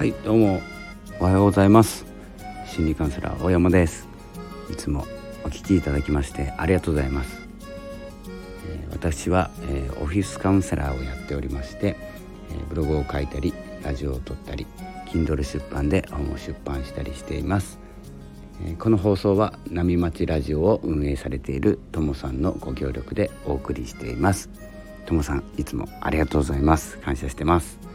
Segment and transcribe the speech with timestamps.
[0.00, 0.62] はいどうも。
[1.20, 2.06] おはようございます。
[2.66, 4.08] 心理カウンセラー大山です。
[4.72, 5.06] いつも
[5.44, 7.46] お聞きいただきましてありがとうございます、
[8.66, 11.98] えー、私は、えー、オフィスカウンセラーをやっておりまして、
[12.50, 13.52] えー、ブログを書いたり
[13.82, 14.66] ラジオを撮ったり
[15.04, 17.78] Kindle 出版で本を出版したりしています。
[18.78, 24.48] この放送は波町ラジオを運営されているともさんのご協力でお送りしています。
[25.04, 26.96] ともさんいつもありがとうございます。
[27.00, 27.89] 感謝してます。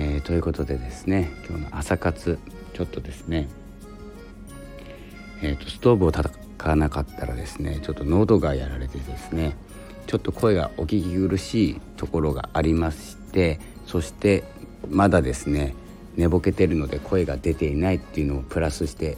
[0.00, 2.38] えー、ということでですね今日の朝活
[2.72, 3.48] ちょっとですね
[5.40, 9.56] えーと、ストーブを叩かなかったらですねちょっと喉がやられてですね
[10.06, 14.44] ちょっと声がお聞き苦しいところがありましてそして
[14.88, 15.74] まだですね
[16.16, 19.16] 寝ぼけてるので声が出ていないっていうのをプラスして、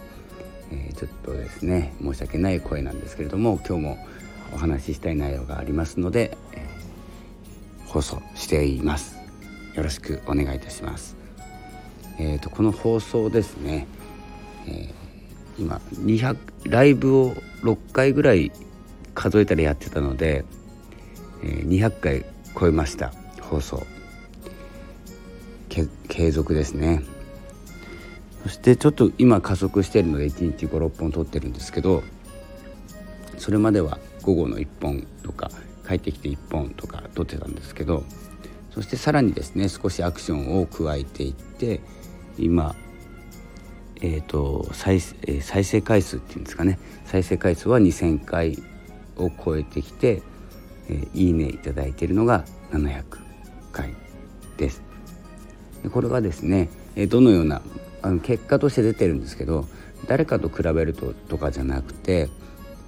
[0.71, 3.99] えー、ちょっとですね申し訳ない声なんですけれども今日も
[4.53, 9.20] お話ししたい内容がありますので、えー、放送しています。
[9.81, 11.17] よろしくお願いいたします。
[12.19, 13.87] えーと、この放送ですね、
[14.67, 14.93] えー、
[15.59, 16.37] 今200
[16.67, 18.53] ライブを6回ぐらい
[19.15, 20.45] 数えたらやってたので、
[21.43, 22.27] えー、200回
[22.59, 23.87] 超えました放送
[26.09, 27.03] 継続ですね
[28.43, 32.03] そしてちょっと今加速してるので1日56本撮ってるんですけど
[33.39, 35.51] それまでは午後の1本とか
[35.89, 38.05] 帰ってきて1本とか撮ってたんですけど
[38.71, 41.81] そしてさらにですね少しアクションを加えていって
[42.39, 42.75] 今
[44.03, 48.57] えーと、再再生回数っていうんですかね再生回数は2,000回
[49.19, 50.23] を超えてきて、
[50.89, 53.05] えー、いいねいいているのが700
[53.73, 53.95] 回
[54.57, 54.83] です。
[55.83, 57.63] でこれはですね、え、どのような
[58.03, 59.67] あの結果として出てるんですけど
[60.07, 62.29] 誰かと比べるととかじゃなくて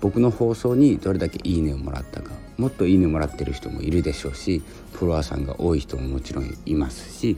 [0.00, 7.36] 僕の放送にどれだけいいねをもらったかもっといいねもらってる人もいるでしょうしフォロワーさんが多い人ももちろんいますし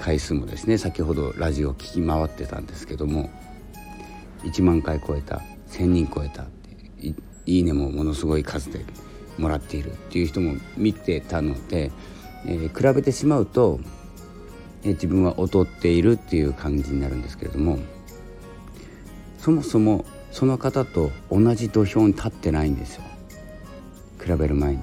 [0.00, 3.30] 回数もですね先ほどラジオを聞き回ってたんですけども
[4.42, 7.14] 1万回超えた1,000人超えたって
[7.46, 8.84] いいねもものすごい数で
[9.38, 11.90] もらっているっていう人も見てたので、
[12.46, 13.80] えー、比べてしまうと、
[14.82, 17.78] えー、自分は劣っているっていう感じになるんですけれども
[19.38, 23.02] そもそもその方と同じ土俵に立ってないんですよ。
[24.22, 24.80] 比べる前に。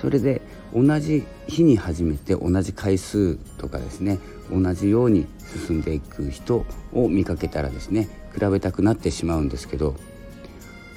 [0.00, 0.40] それで
[0.74, 4.18] 同じ日に始めて同じ回数とかですね
[4.50, 5.26] 同じように
[5.66, 9.96] 進んでいく人を見かけたらですね比べたくなってしまうんですけど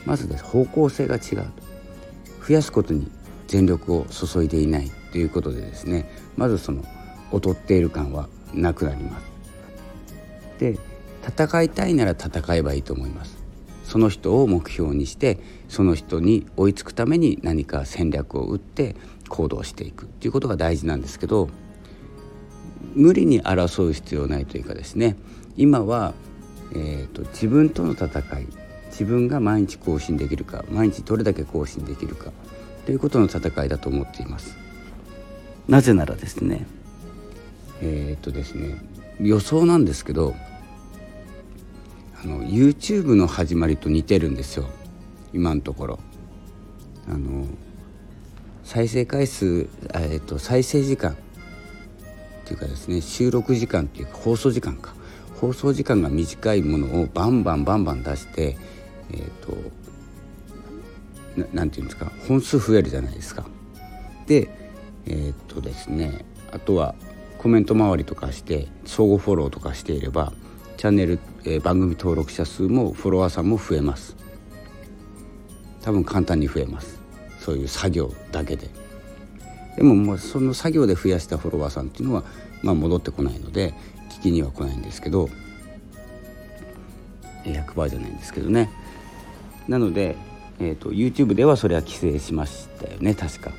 [0.06, 1.46] まずです方向性が違う
[2.48, 3.10] 増やすことに
[3.48, 6.84] 全力を注いでいないということでですねまずその
[7.34, 9.32] 劣っている感はなくなります。
[10.60, 10.78] で
[11.26, 13.41] 戦いたいなら戦えばいいと思います。
[13.92, 15.38] その人を目標にして
[15.68, 18.96] その人に追いつくために何か戦略を打って
[19.28, 21.50] 行動していくっていうことが大事なんですけど
[22.94, 25.18] 無理に争う必要ないというかですね
[25.58, 26.14] 今は、
[26.72, 28.08] えーと、自分との戦
[28.40, 28.48] い
[28.92, 32.32] 自分が毎日更新できるか毎日どれだけ更新できるか
[32.86, 34.58] ということの戦いだと思っています。
[35.68, 36.66] なぜならですね
[37.82, 38.78] えっ、とですね
[39.20, 40.34] 予想なんですけど
[42.24, 44.68] あの YouTube の始まりと似てるんですよ
[45.34, 46.00] 今のところ。
[47.08, 47.48] あの
[48.64, 51.16] 再生回数、えーと、再生時間っ
[52.46, 54.94] ていうかですね収録時間っていうか放送時間か
[55.40, 58.56] 放送時間が短いものをバンバンバンバン出して
[59.12, 59.58] えっ、ー、と
[61.54, 63.46] 何て言うんですか本数増えるじゃないですか。
[64.28, 64.50] で
[65.08, 66.94] えっ、とですねあとは
[67.40, 70.34] コメント周りとかして相互フォローとかしていれば
[70.78, 74.16] チャンネル、えー、番組登録者数もフォロワーさんも増えます。
[75.82, 77.00] 多分簡単に増えます。
[77.40, 78.70] そういう作業だけで。
[79.76, 82.24] でももうその作業で増やしたフォロワーさんっていうのは、
[82.62, 83.74] まあ、戻ってこないので
[84.10, 85.30] 聞きには来ないんですけど
[87.46, 88.70] 100%じゃないんですけどね。
[89.68, 90.18] なので、
[90.60, 93.52] えーと、YouTube ではそれは規制しましたよね確か。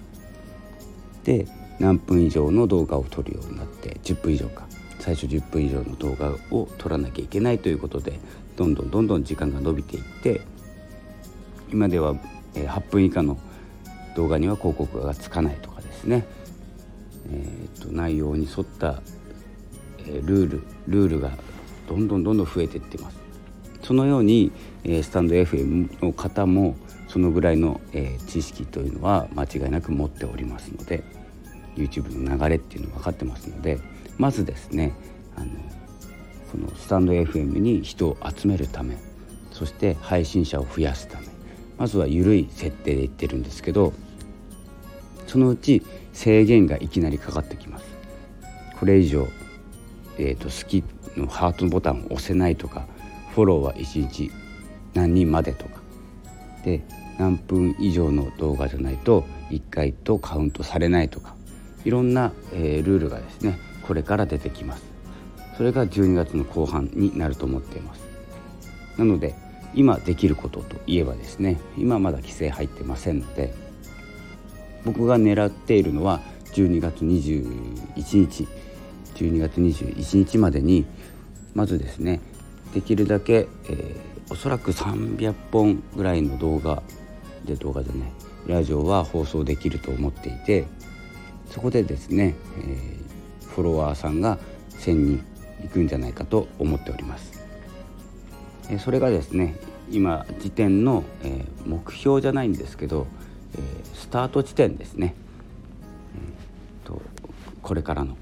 [1.24, 1.46] で
[1.78, 4.66] 何分以上の動画を撮るようになって10分以上か。
[5.02, 8.20] 最初10分以上の動画を撮らなきゃいけないということで
[8.56, 10.42] どんどんどんどん時間が伸びていって
[11.72, 12.14] 今では
[12.54, 13.36] 8分以下の
[14.14, 16.24] 動画には広告がつかないとかですね、
[17.32, 19.02] えー、と内容に沿った、
[20.06, 21.30] えルールルールが
[21.88, 23.16] どんどんどんどん増えていってます。
[23.82, 24.52] そのように、
[24.84, 26.76] えスタンド FM の方も
[27.08, 31.02] そのぐらいの、え知識というのは間違いなく持っておりますので
[31.74, 33.78] YouTube の流れっていうの分かってますので
[34.18, 34.92] まずですね
[35.36, 35.46] あの
[36.50, 38.96] そのスタンド FM に人を集めるため
[39.50, 41.26] そして配信者を増やすため
[41.78, 43.92] まずは緩い設定で言ってるんですけど
[45.26, 45.82] そのうち
[46.12, 47.86] 制限がいきなりかかってきます。
[48.78, 49.26] これ以上
[50.18, 50.84] えーと、好き
[51.16, 52.86] のハートボタンを押せないとか
[53.34, 54.30] フォローは1日
[54.94, 55.80] 何人までとか
[56.64, 56.82] で
[57.18, 61.34] 何分以上の動画じゃないと1回とカウントされないとか
[61.84, 63.58] いろんな、えー、ルールがですね
[63.92, 64.84] これから出てきます。
[65.58, 68.00] それが12月の後半になると思っています。
[68.96, 69.34] なので
[69.74, 73.52] 今できることといえばですね今まだ規制入ってませんので
[74.86, 76.20] 僕が狙っているのは
[76.54, 78.48] 12月21日
[79.14, 80.86] 12月21日までに
[81.52, 82.20] まずですね
[82.72, 86.82] できるだけ、えー、おそらく300本ぐらいの動画
[87.44, 88.10] で動画でね
[88.46, 90.66] ラジオは放送できると思っていて
[91.52, 93.11] そこでですね、えー、
[93.54, 94.38] フォロワーさんが
[94.70, 95.24] 1,000人
[95.64, 97.40] いくんじゃないかと思っております。
[98.78, 99.56] それがですね
[99.90, 101.04] 今時点の、
[101.66, 103.06] 目標じゃないんですけど、
[103.94, 105.14] スタート地点ですね、
[106.84, 107.02] と、
[107.60, 108.16] これからの。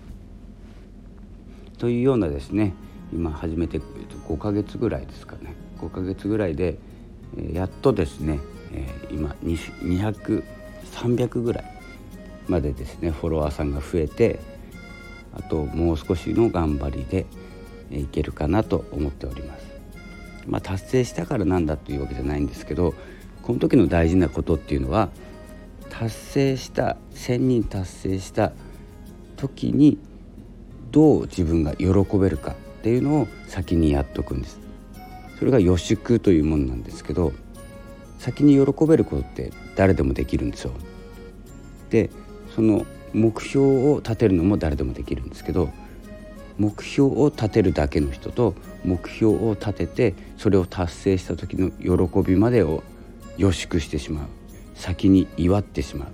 [1.79, 2.75] というようなですね
[3.13, 3.79] 今始めて
[4.29, 6.79] 5ヶ月ぐらいですかね5ヶ月ぐらいで、
[7.53, 8.41] やっとですね、
[9.11, 11.65] 今200300ぐらい
[12.49, 14.41] までですねフォロワーさんが増えて
[15.35, 17.27] あともう少しの頑張りで
[17.91, 19.71] いけるかなと思っております。
[20.47, 22.95] まあ、達成したからなんだというわけじゃないんですけど
[23.43, 25.11] この時の大事なことっていうのは
[25.91, 28.53] 達成した1,000人達成した
[29.37, 29.99] 時に
[30.91, 31.89] どう自分が喜
[32.19, 34.59] べるかっていうのを先にやっとくんです。
[35.39, 37.33] それが予祝というものなんですけど
[38.19, 40.73] 先に喜べることって誰でもできるんですよ。
[41.89, 42.11] で
[42.55, 45.71] その目標を立てるのも誰でもできるんですけど
[46.59, 48.55] 目標を立てるだけの人と
[48.85, 52.83] 目標を立ててそれを達成した時の喜びまでを
[53.39, 54.27] 予祝してしまう。
[54.75, 56.09] 先に祝ってしまう。
[56.09, 56.13] っ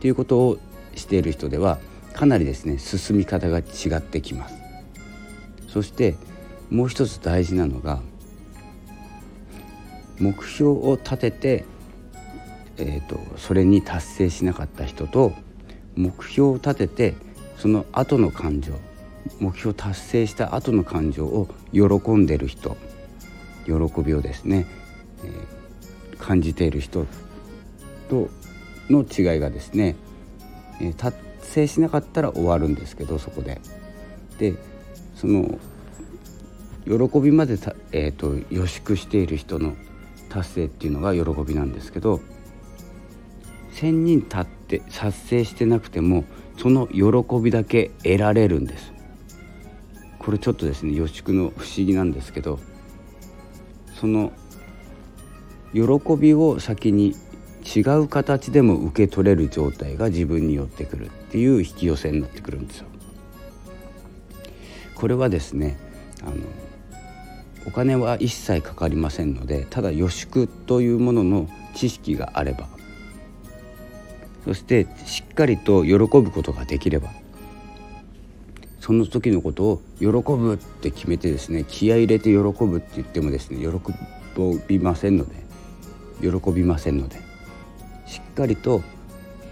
[0.00, 0.58] ていうことを
[0.94, 1.78] している人では
[2.12, 3.62] かなりですね進み方が違
[3.96, 4.56] ってきます。
[5.68, 6.16] そして
[6.70, 8.00] もう一つ大事なのが
[10.18, 11.64] 目標を立てて、
[12.76, 15.32] えーと、とそれに達成しなかった人と
[15.98, 17.14] 目標を立てて
[17.56, 18.72] その後の感情
[19.40, 22.76] 目標達成した後の感情を喜んでる人
[23.66, 23.72] 喜
[24.02, 24.66] びをですね、
[25.24, 27.04] えー、感じている人
[28.08, 28.30] と
[28.88, 29.96] の違いがですね、
[30.80, 33.60] えー、達成しなかったら終わるんですけどそこで。
[34.38, 34.54] で
[35.16, 35.58] その
[36.84, 39.74] 喜びまでた、えーと、予祝している人の
[40.28, 42.20] 達成っていうのが喜びなんですけど
[43.72, 46.24] 1,000人たって達成してなくても
[46.58, 47.02] その喜
[47.42, 48.92] びだけ得られるんです
[50.18, 52.60] これちょっとですね予祝の不思議なんですけど
[53.98, 54.32] その
[55.72, 55.80] 喜
[56.18, 57.14] びを先に
[57.64, 62.86] 違う形でも受け取れる状態が自分に寄ってくるっていう引き寄せになってくるんですよ。
[64.94, 65.76] これはですね
[66.22, 66.36] あの
[67.66, 72.68] お金は一切かかりませんのでただ予祝というものの知識があれば
[74.48, 77.10] そしてしっかりと喜ぶことができれば。
[78.80, 83.68] その時のことを喜ぶって決めてですね気合入れて喜ぶって言ってもですね喜
[84.66, 85.34] びませんので。
[86.22, 87.16] 喜びませんので。
[88.06, 88.80] しっかりと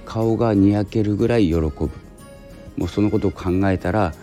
[0.06, 1.90] 顔がにやけるぐらい喜ぶ。
[2.78, 4.14] もうそのことを考えたら、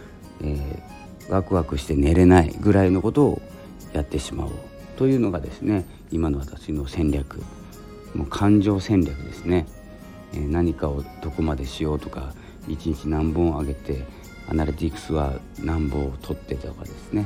[0.42, 3.42] えー、ワクワクして寝れないぐらいのことを
[3.94, 4.52] やってしまおう。
[4.98, 7.44] というのがですね今の私の戦略。
[8.16, 9.68] もう感情戦略ですね、
[10.34, 12.34] え、何かをどこまでしようとか
[12.68, 14.06] 一日何本あげて
[14.48, 17.26] アナリティクスは何本を取ってとかですね、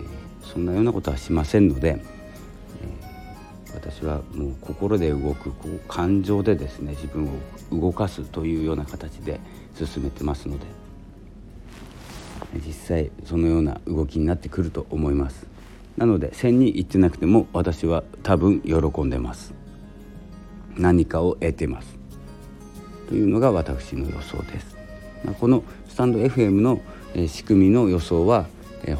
[0.00, 9.40] え、そんなようなことはしませんので、え、私はもう心で動くこう感情でですね自分を動かすというような形で
[9.74, 10.82] 進めてますので。
[12.66, 15.46] 実際そのような動きになってくると思います。
[15.96, 19.54] なので1000に行ってなくても私は多分喜んでます。
[20.76, 21.98] 何かを得てます。
[23.08, 24.76] というのが私の予想です。
[25.38, 26.80] このスタンド FM の
[27.28, 28.46] 仕組みの予想は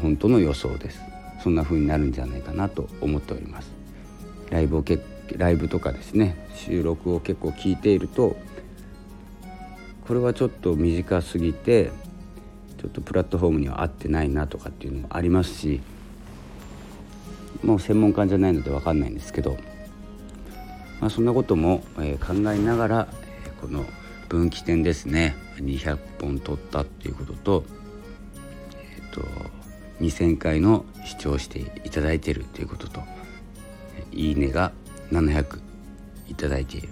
[0.01, 1.01] 本当の予想です。
[1.43, 3.71] そんな風になるんじゃないかなと思っております。
[4.49, 4.99] ライブをけ
[5.35, 8.35] ライブとかですね収録を結構聞いていると
[10.07, 11.91] これはちょっと短すぎて
[12.79, 15.81] ちょっとプラットフォームには合ってないなとかっていうのもありますし
[17.63, 19.57] もう専門家じゃないので分かんないんですけど、
[21.03, 23.07] まあ、そんなことも、え考えながら
[23.59, 23.85] この
[24.29, 25.35] 「分岐点ですね。
[25.57, 27.65] 200本取ったっていうことと,、
[28.97, 29.21] えーと、
[29.99, 33.01] 2,000回の視聴していただいているということと
[34.13, 34.71] いいねが
[35.11, 35.59] 700
[36.29, 36.87] いただいている、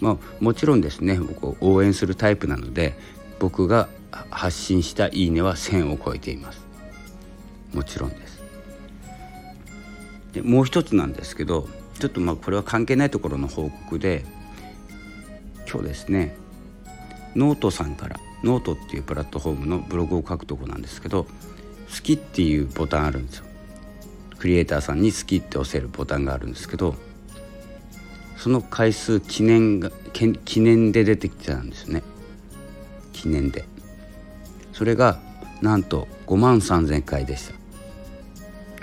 [0.00, 2.98] まあ、もちろんですね僕を応援するタイプなので
[3.38, 6.66] 僕が発信したいいねは1000を超えています。
[7.72, 8.42] もちろんです。
[10.32, 14.24] でもう一つなんですけどちょっとまあこれは関係ないところの報告で
[15.70, 16.36] 今日ですね。
[17.34, 21.24] ノートさんからノートっていうプラットフォームのブログを書くとこなんですけど
[21.94, 23.44] 「好き」っていうボタンあるんですよ。
[24.38, 26.94] クリエイターさんに「好き」って押せるボタンがあるんですけど
[28.36, 32.02] その回数記念が記念で出てきてたんですね。
[33.12, 33.64] 記念で。
[34.72, 35.18] それが
[35.62, 37.54] なんと5万3,000回でした。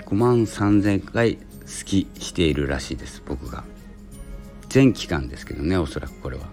[0.06, 3.64] 5万3,000回好きしているらしいです僕が。
[4.68, 6.44] 全期間ですけどねおそらくこれは。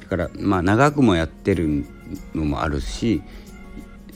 [0.00, 1.86] だからまあ長くもやってる
[2.34, 3.22] のもあるし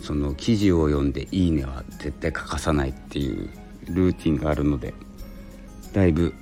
[0.03, 3.49] その記事を読んで「いいね」は絶対欠かさないっていう
[3.89, 4.93] ルーティンがあるので
[5.93, 6.35] だいぶ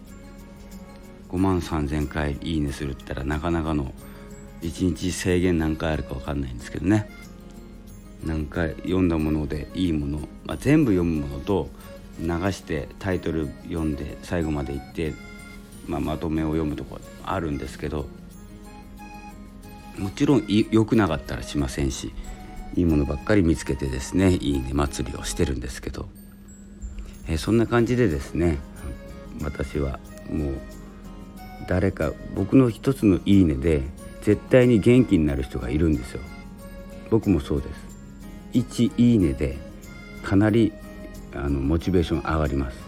[1.28, 3.94] 5万3,000回「いいね」するったらなかなかの
[4.62, 7.08] 1日制限何回あるか分かんないんですけどね。
[8.24, 11.68] 何回読んだものでいいもの、まあ、全部読むものと
[12.20, 15.14] 流してタイトル読んで最後まで行って、
[15.86, 18.06] まあ、まとめを読むとこあるんですけど
[19.98, 22.12] もちろん良くなかったらしませんし
[22.76, 26.08] いいものばっかり見つけてですねいいね祭りをしてるんですけど、
[27.28, 28.58] えー、そんな感じでですね
[29.42, 30.54] 私はもう
[31.68, 33.82] 誰か僕の一つの「いいね」で
[34.22, 36.20] 絶対に元気になる人がいるんですよ。
[37.10, 37.94] 僕もそうです。
[38.54, 39.58] 1いいねで
[40.22, 40.72] かなり
[41.34, 42.78] あのモチベーション上がります。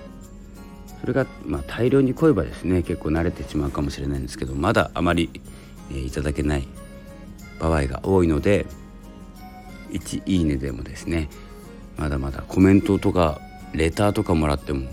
[1.01, 5.31] それが、まあ、大量に来ればですね結構慣れてしまうかもしれないんですけどまだあまり、
[5.91, 6.67] えー、いただけない
[7.61, 8.67] 場合が多いので
[9.91, 11.29] 1いいねでもですね
[11.97, 13.41] まだまだコメントとか
[13.73, 14.89] レターとかもらっても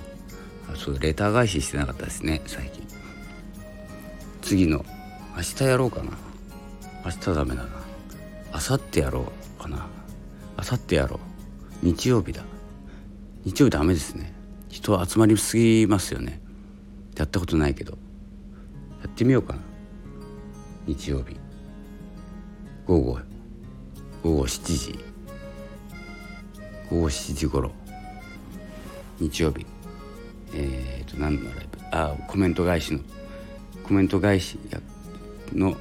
[0.75, 2.83] そうレター返ししてなかったですね最近。
[4.41, 4.85] 次の
[5.35, 6.11] 明日やろうかな。
[7.05, 7.69] 明日ダメだな。
[8.53, 9.87] 明後日やろうかな。
[10.57, 11.19] 明後日やろ
[11.81, 11.85] う。
[11.85, 12.43] 日曜日だ。
[13.45, 14.33] 日曜日ダメですね。
[14.69, 16.41] 人集まりすぎますよね。
[17.17, 17.91] やったことないけど。
[19.01, 19.59] やってみようかな。
[20.87, 21.35] 日曜日。
[22.85, 23.19] 午後。
[24.23, 24.99] 午後7時。
[26.89, 27.71] 午後7時頃。
[29.19, 29.65] 日曜日。
[30.55, 33.01] えっ、ー、と何のライブあコメント返しの。
[33.83, 34.57] コメント返し
[35.53, 35.75] の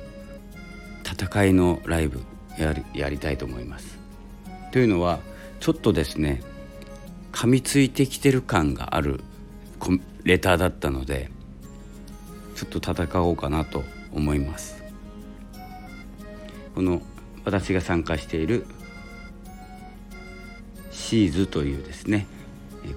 [1.04, 2.20] 戦いのライブ
[2.58, 3.98] やりやりたいと思います。
[4.72, 5.20] というのは
[5.60, 6.42] ちょっとですね
[7.32, 9.20] 噛みついてきてる感がある
[10.24, 11.30] レターだったので
[12.54, 14.82] ちょっと戦おうかなと思います。
[16.74, 17.02] この
[17.44, 18.66] 私が参加している
[20.90, 22.26] シーズというですね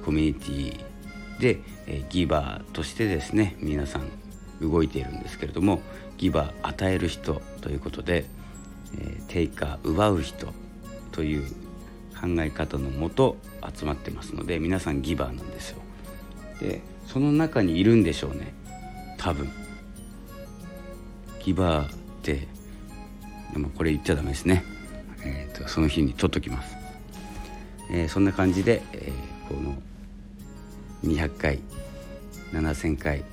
[0.06, 1.60] コミュニティで
[2.10, 4.10] ギバーとしてですね皆さん
[4.62, 5.82] 動いているんですけれども
[6.18, 8.26] ギバー与える人ということで、
[8.98, 10.54] えー、テイカー奪う人
[11.12, 11.65] という
[12.20, 13.38] 考え方のもと
[13.78, 15.82] 集まってますので皆さんギバーなんですよ。
[16.60, 18.54] でその中にいるんでしょうね
[19.18, 19.50] 多分。
[21.44, 22.48] ギバーって
[23.54, 24.64] でもこれ言っちゃダメですね。
[25.24, 26.76] えーと、その日に取っときます。
[27.92, 29.76] えー、そんな感じで、えー、この
[31.04, 31.60] 200回
[32.52, 33.24] 7,000回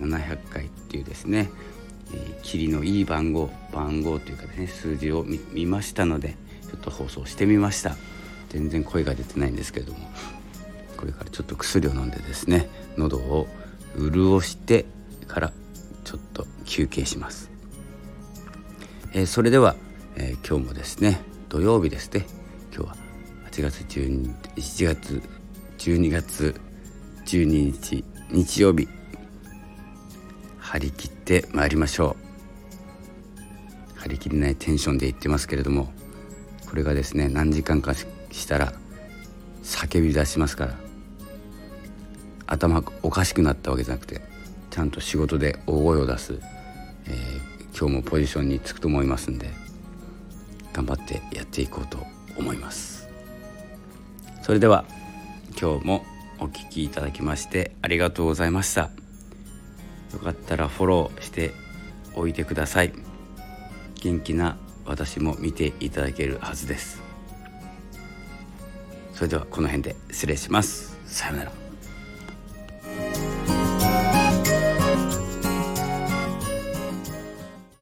[0.00, 1.50] 700回っていうですね、
[2.12, 6.36] えー、霧のいい番号番号というかですね数字を見ましたので
[6.70, 7.96] ちょっと放送してみました。
[8.50, 9.98] 全然声が出てないんですけれども。
[11.00, 13.48] これからちょっと薬を飲んでですね喉を
[13.96, 14.84] 潤して
[15.26, 15.52] から
[16.04, 17.50] ちょっと休憩します、
[19.14, 19.76] えー、それでは、
[20.16, 22.26] えー、今日もですね土曜日ですね。
[22.72, 22.96] 今日は
[23.50, 25.22] 8月12 7月
[25.78, 26.60] 12月
[27.26, 28.86] 12日日曜日。
[30.58, 32.14] 張り切ってまいりましょ
[33.96, 34.00] う。
[34.00, 35.92] 張り切れないテンションで言ってますけれども。
[36.70, 38.06] これがですね何時間かし
[38.48, 38.72] たら
[39.62, 40.74] 叫び出しますから。
[42.46, 44.20] 頭おかしくなったわけじゃなくて
[44.70, 46.40] ちゃんと仕事で大声を出す、
[47.06, 49.50] えー、今日もポジションにつくと思いますんで
[50.72, 51.98] 頑張ってやっていこうと
[52.36, 53.08] 思います。
[54.42, 54.84] それでは
[55.60, 56.04] 今日も
[56.38, 58.90] お聴きいただきましてありがとうございました。
[60.12, 61.52] よかったらフォローして
[62.14, 62.92] おいてください。
[64.00, 64.56] 元気な
[64.90, 67.00] 私も見ていただけるはずです。
[69.14, 70.98] それではこの辺で失礼します。
[71.06, 71.59] さようなら。